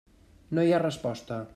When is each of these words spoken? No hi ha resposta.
No 0.59 0.63
hi 0.69 0.73
ha 0.77 0.81
resposta. 0.87 1.43